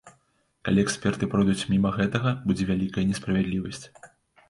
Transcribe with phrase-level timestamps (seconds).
[0.69, 3.85] Калі эксперты пройдуць міма гэтага, будзе вялікая несправядлівасць.